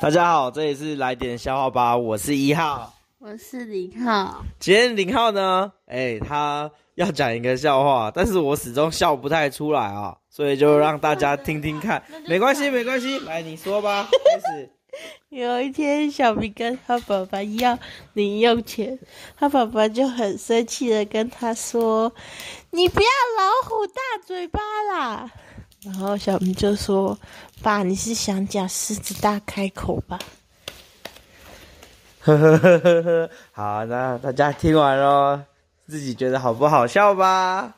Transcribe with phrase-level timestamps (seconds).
[0.00, 4.44] 大家好，这里是来点笑话吧，我是一号，我是零号。
[4.60, 14.70] 今天零号呢，哎、欸，他要讲一个笑话，但是我始终笑不太出来啊，所以就让大家听听看，没关系，没关系，来你说吧，开始。
[15.30, 17.76] 有一天，小明跟他爸爸要
[18.12, 18.96] 零用钱，
[19.36, 22.12] 他爸爸就很生气的跟他说
[22.70, 24.60] ：“你不要老虎大嘴巴
[24.92, 25.30] 啦。”
[25.98, 27.18] 然后小明就说
[27.60, 30.16] ：“爸，你是想讲狮子大开口吧？”
[32.22, 35.40] 呵呵呵呵呵，好，那大家听完喽，
[35.88, 37.77] 自己觉得好不好笑吧？